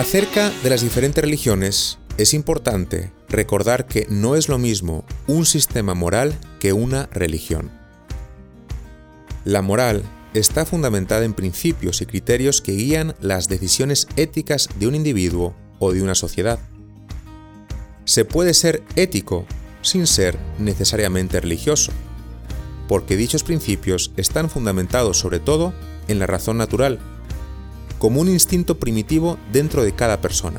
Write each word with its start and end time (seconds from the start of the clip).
Acerca 0.00 0.50
de 0.62 0.70
las 0.70 0.80
diferentes 0.80 1.22
religiones, 1.22 1.98
es 2.16 2.32
importante 2.32 3.12
recordar 3.28 3.86
que 3.86 4.06
no 4.08 4.34
es 4.34 4.48
lo 4.48 4.56
mismo 4.56 5.04
un 5.26 5.44
sistema 5.44 5.92
moral 5.92 6.34
que 6.58 6.72
una 6.72 7.10
religión. 7.12 7.70
La 9.44 9.60
moral 9.60 10.02
está 10.32 10.64
fundamentada 10.64 11.26
en 11.26 11.34
principios 11.34 12.00
y 12.00 12.06
criterios 12.06 12.62
que 12.62 12.72
guían 12.72 13.14
las 13.20 13.48
decisiones 13.48 14.08
éticas 14.16 14.70
de 14.78 14.86
un 14.86 14.94
individuo 14.94 15.54
o 15.78 15.92
de 15.92 16.00
una 16.00 16.14
sociedad. 16.14 16.58
Se 18.06 18.24
puede 18.24 18.54
ser 18.54 18.82
ético 18.96 19.44
sin 19.82 20.06
ser 20.06 20.38
necesariamente 20.58 21.40
religioso, 21.40 21.92
porque 22.88 23.18
dichos 23.18 23.44
principios 23.44 24.12
están 24.16 24.48
fundamentados 24.48 25.18
sobre 25.18 25.40
todo 25.40 25.74
en 26.08 26.18
la 26.18 26.26
razón 26.26 26.56
natural, 26.56 26.98
como 28.00 28.22
un 28.22 28.30
instinto 28.30 28.78
primitivo 28.78 29.38
dentro 29.52 29.84
de 29.84 29.92
cada 29.92 30.22
persona. 30.22 30.58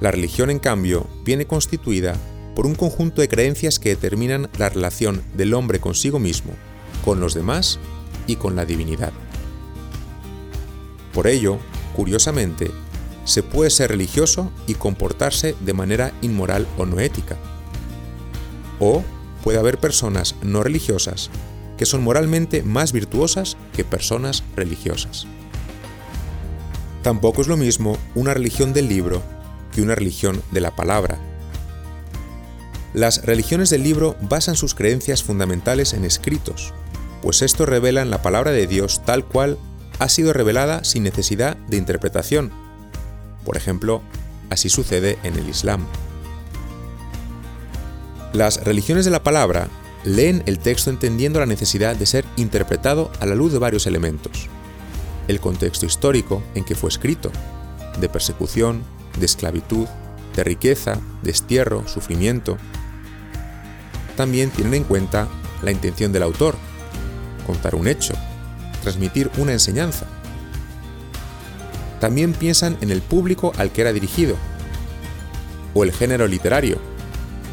La 0.00 0.10
religión, 0.10 0.50
en 0.50 0.58
cambio, 0.58 1.06
viene 1.24 1.46
constituida 1.46 2.14
por 2.54 2.66
un 2.66 2.74
conjunto 2.74 3.22
de 3.22 3.28
creencias 3.28 3.78
que 3.78 3.88
determinan 3.88 4.50
la 4.58 4.68
relación 4.68 5.22
del 5.34 5.54
hombre 5.54 5.80
consigo 5.80 6.18
mismo, 6.18 6.52
con 7.02 7.18
los 7.18 7.32
demás 7.32 7.78
y 8.26 8.36
con 8.36 8.54
la 8.56 8.66
divinidad. 8.66 9.12
Por 11.14 11.26
ello, 11.26 11.58
curiosamente, 11.96 12.70
se 13.24 13.42
puede 13.42 13.70
ser 13.70 13.90
religioso 13.90 14.52
y 14.66 14.74
comportarse 14.74 15.56
de 15.64 15.72
manera 15.72 16.12
inmoral 16.20 16.68
o 16.76 16.84
no 16.84 17.00
ética. 17.00 17.38
O 18.80 19.02
puede 19.42 19.58
haber 19.58 19.78
personas 19.78 20.34
no 20.42 20.62
religiosas 20.62 21.30
que 21.78 21.86
son 21.86 22.04
moralmente 22.04 22.62
más 22.62 22.92
virtuosas 22.92 23.56
que 23.74 23.82
personas 23.82 24.44
religiosas. 24.56 25.26
Tampoco 27.04 27.42
es 27.42 27.48
lo 27.48 27.58
mismo 27.58 27.98
una 28.14 28.32
religión 28.32 28.72
del 28.72 28.88
libro 28.88 29.22
que 29.72 29.82
una 29.82 29.94
religión 29.94 30.42
de 30.52 30.62
la 30.62 30.74
palabra. 30.74 31.18
Las 32.94 33.26
religiones 33.26 33.68
del 33.68 33.82
libro 33.82 34.16
basan 34.22 34.56
sus 34.56 34.74
creencias 34.74 35.22
fundamentales 35.22 35.92
en 35.92 36.06
escritos, 36.06 36.72
pues 37.20 37.42
estos 37.42 37.68
revelan 37.68 38.08
la 38.08 38.22
palabra 38.22 38.52
de 38.52 38.66
Dios 38.66 39.02
tal 39.04 39.26
cual 39.26 39.58
ha 39.98 40.08
sido 40.08 40.32
revelada 40.32 40.82
sin 40.82 41.02
necesidad 41.02 41.58
de 41.68 41.76
interpretación. 41.76 42.50
Por 43.44 43.58
ejemplo, 43.58 44.00
así 44.48 44.70
sucede 44.70 45.18
en 45.24 45.36
el 45.36 45.46
Islam. 45.46 45.86
Las 48.32 48.64
religiones 48.64 49.04
de 49.04 49.10
la 49.10 49.22
palabra 49.22 49.68
leen 50.04 50.42
el 50.46 50.58
texto 50.58 50.88
entendiendo 50.88 51.38
la 51.38 51.46
necesidad 51.46 51.96
de 51.96 52.06
ser 52.06 52.24
interpretado 52.36 53.12
a 53.20 53.26
la 53.26 53.34
luz 53.34 53.52
de 53.52 53.58
varios 53.58 53.86
elementos. 53.86 54.48
El 55.28 55.40
contexto 55.40 55.86
histórico 55.86 56.42
en 56.54 56.64
que 56.64 56.74
fue 56.74 56.90
escrito, 56.90 57.30
de 58.00 58.08
persecución, 58.08 58.82
de 59.18 59.26
esclavitud, 59.26 59.86
de 60.34 60.44
riqueza, 60.44 60.98
destierro, 61.22 61.86
sufrimiento. 61.86 62.58
También 64.16 64.50
tienen 64.50 64.74
en 64.74 64.84
cuenta 64.84 65.28
la 65.62 65.70
intención 65.70 66.12
del 66.12 66.22
autor, 66.22 66.56
contar 67.46 67.74
un 67.74 67.86
hecho, 67.86 68.14
transmitir 68.82 69.30
una 69.38 69.52
enseñanza. 69.52 70.06
También 72.00 72.32
piensan 72.32 72.76
en 72.80 72.90
el 72.90 73.00
público 73.00 73.52
al 73.56 73.70
que 73.70 73.80
era 73.80 73.92
dirigido, 73.92 74.36
o 75.74 75.84
el 75.84 75.92
género 75.92 76.26
literario, 76.26 76.78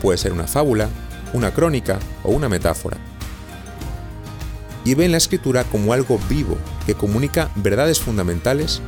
puede 0.01 0.17
ser 0.17 0.33
una 0.33 0.47
fábula, 0.47 0.89
una 1.33 1.51
crónica 1.53 1.99
o 2.23 2.31
una 2.31 2.49
metáfora. 2.49 2.97
Y 4.83 4.95
ven 4.95 5.11
la 5.11 5.17
escritura 5.17 5.63
como 5.63 5.93
algo 5.93 6.19
vivo 6.27 6.57
que 6.91 6.97
comunica 6.97 7.49
verdades 7.55 8.01
fundamentales 8.01 8.81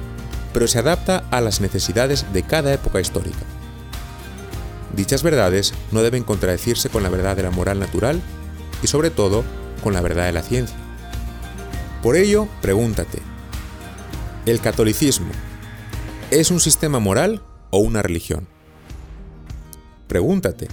pero 0.52 0.68
se 0.68 0.78
adapta 0.78 1.24
a 1.31 1.40
las 1.40 1.62
necesidades 1.62 2.25
de 2.34 2.44
cada 2.44 2.74
época 2.74 3.00
histórica. 3.00 3.40
Dichas 4.94 5.24
verdades 5.24 5.74
no 5.91 6.03
deben 6.03 6.24
contradecirse 6.24 6.90
con 6.90 7.02
la 7.02 7.09
verdad 7.09 7.38
de 7.38 7.44
la 7.44 7.50
moral 7.50 7.80
natural 7.80 8.22
y 8.84 8.88
sobre 8.88 9.09
todo 9.09 9.46
con 9.81 9.94
la 9.94 10.02
verdad 10.02 10.25
de 10.25 10.34
la 10.34 10.44
ciencia. 10.44 10.75
Por 12.03 12.18
ello, 12.18 12.50
pregúntate, 12.62 13.19
¿el 14.46 14.59
catolicismo 14.59 15.31
es 16.30 16.52
un 16.52 16.59
sistema 16.59 17.00
moral 17.00 17.42
o 17.72 17.80
una 17.80 18.02
religión? 18.02 18.46
Pregúntate, 20.08 20.68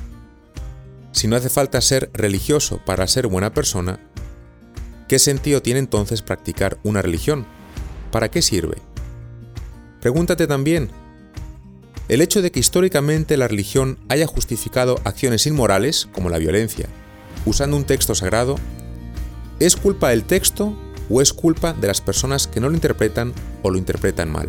si 1.13 1.29
no 1.29 1.37
hace 1.37 1.49
falta 1.49 1.81
ser 1.81 2.11
religioso 2.13 2.81
para 2.85 3.07
ser 3.07 3.29
buena 3.29 3.55
persona, 3.55 4.01
¿qué 5.11 5.19
sentido 5.19 5.61
tiene 5.61 5.81
entonces 5.81 6.23
practicar 6.23 6.79
una 6.85 7.03
religión? 7.03 7.45
¿Para 8.13 8.31
qué 8.31 8.43
sirve? 8.43 8.77
Pregúntate 10.01 10.47
también, 10.47 10.89
¿el 12.09 12.21
hecho 12.21 12.43
de 12.43 12.53
que 12.53 12.61
históricamente 12.61 13.37
la 13.37 13.49
religión 13.49 13.99
haya 14.09 14.29
justificado 14.29 15.01
acciones 15.03 15.49
inmorales, 15.49 16.09
como 16.13 16.31
la 16.31 16.39
violencia, 16.39 16.87
usando 17.45 17.77
un 17.77 17.83
texto 17.83 18.15
sagrado, 18.15 18.55
¿es 19.59 19.75
culpa 19.75 20.11
del 20.11 20.23
texto 20.23 20.79
o 21.11 21.21
es 21.21 21.33
culpa 21.33 21.73
de 21.73 21.89
las 21.89 22.01
personas 22.01 22.47
que 22.47 22.61
no 22.61 22.69
lo 22.69 22.77
interpretan 22.77 23.33
o 23.65 23.71
lo 23.73 23.79
interpretan 23.79 24.31
mal? 24.31 24.49